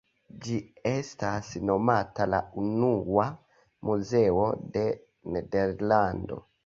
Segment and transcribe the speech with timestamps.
[0.45, 0.55] Ĝi
[0.91, 3.27] estas nomata la unua
[3.91, 4.87] muzeo de
[5.37, 6.45] Nederlando.